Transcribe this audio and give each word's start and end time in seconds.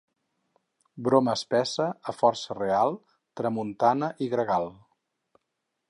Broma 1.07 1.35
espessa 1.39 1.85
a 2.13 2.15
força 2.21 2.57
real, 2.61 2.97
tramuntana 3.41 4.11
i 4.29 4.33
gregal. 4.35 4.71